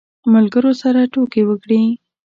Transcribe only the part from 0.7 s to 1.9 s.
سره ټوکې وکړې.